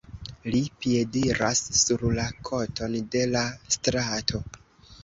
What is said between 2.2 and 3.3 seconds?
la koton de